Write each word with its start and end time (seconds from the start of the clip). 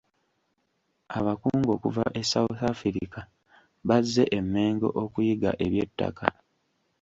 Abakungu 1.17 1.69
okuva 1.75 2.03
e 2.21 2.23
South 2.31 2.59
Africa 2.73 3.19
bazze 3.87 4.23
e 4.37 4.39
Mengo 4.53 4.87
okuyiga 5.03 5.51
eby'ettaka. 5.65 6.27